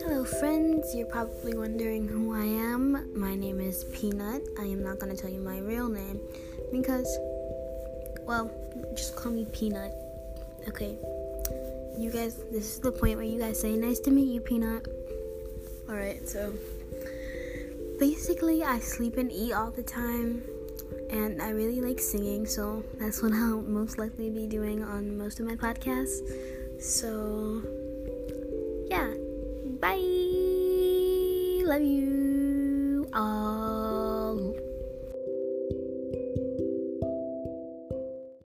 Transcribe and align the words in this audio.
Hello, 0.00 0.24
friends. 0.24 0.94
You're 0.94 1.06
probably 1.06 1.54
wondering 1.54 2.08
who 2.08 2.34
I 2.34 2.44
am. 2.44 3.12
My 3.18 3.34
name 3.34 3.60
is 3.60 3.84
Peanut. 3.92 4.40
I 4.58 4.62
am 4.62 4.82
not 4.82 4.98
going 4.98 5.14
to 5.14 5.20
tell 5.20 5.30
you 5.30 5.40
my 5.40 5.58
real 5.58 5.90
name 5.90 6.18
because, 6.72 7.18
well, 8.22 8.50
just 8.94 9.14
call 9.14 9.32
me 9.32 9.44
Peanut. 9.52 9.92
Okay. 10.68 10.96
You 11.98 12.10
guys, 12.10 12.36
this 12.50 12.64
is 12.64 12.78
the 12.78 12.92
point 12.92 13.18
where 13.18 13.26
you 13.26 13.38
guys 13.38 13.60
say, 13.60 13.76
Nice 13.76 14.00
to 14.00 14.10
meet 14.10 14.32
you, 14.32 14.40
Peanut. 14.40 14.86
Alright, 15.86 16.26
so 16.26 16.54
basically, 17.98 18.64
I 18.64 18.78
sleep 18.78 19.18
and 19.18 19.30
eat 19.30 19.52
all 19.52 19.70
the 19.70 19.82
time, 19.82 20.44
and 21.10 21.42
I 21.42 21.50
really 21.50 21.80
like 21.80 21.98
singing, 21.98 22.46
so 22.46 22.84
that's 22.98 23.22
what 23.22 23.32
I'll 23.32 23.62
most 23.62 23.98
likely 23.98 24.30
be 24.30 24.46
doing 24.46 24.82
on 24.82 25.18
most 25.18 25.40
of 25.40 25.46
my 25.46 25.56
podcasts. 25.56 26.22
So, 26.80 27.62
yeah. 28.88 29.12
Bye. 29.80 29.96
Love 31.64 31.82
you 31.82 33.08
all. 33.12 33.69